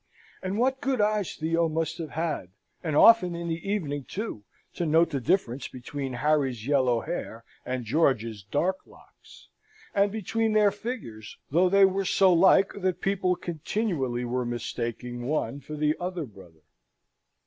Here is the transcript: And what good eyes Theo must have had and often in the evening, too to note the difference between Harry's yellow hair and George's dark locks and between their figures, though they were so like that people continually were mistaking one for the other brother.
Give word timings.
And 0.41 0.57
what 0.57 0.81
good 0.81 0.99
eyes 0.99 1.35
Theo 1.35 1.69
must 1.69 1.99
have 1.99 2.09
had 2.09 2.49
and 2.83 2.95
often 2.95 3.35
in 3.35 3.47
the 3.49 3.69
evening, 3.71 4.03
too 4.03 4.43
to 4.73 4.87
note 4.87 5.11
the 5.11 5.19
difference 5.21 5.67
between 5.67 6.13
Harry's 6.13 6.65
yellow 6.65 7.01
hair 7.01 7.43
and 7.67 7.85
George's 7.85 8.41
dark 8.41 8.77
locks 8.87 9.49
and 9.93 10.11
between 10.11 10.53
their 10.53 10.71
figures, 10.71 11.37
though 11.51 11.69
they 11.69 11.85
were 11.85 12.05
so 12.05 12.33
like 12.33 12.73
that 12.73 12.99
people 12.99 13.35
continually 13.35 14.25
were 14.25 14.43
mistaking 14.43 15.27
one 15.27 15.59
for 15.59 15.75
the 15.75 15.95
other 15.99 16.25
brother. 16.25 16.63